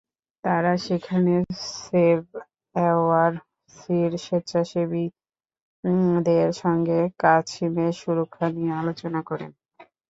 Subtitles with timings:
[0.43, 1.33] তাঁরা সেখানে
[1.77, 2.19] save
[2.75, 3.31] our
[3.75, 9.51] সির স্বেচ্ছাসেবীদের সঙ্গে কাছিমের সুরক্ষা নিয়ে আলোচনা করেন।